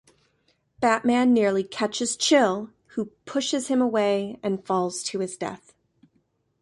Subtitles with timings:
[0.79, 5.75] Batman nearly catches Chill, who pushes him away and falls to his death.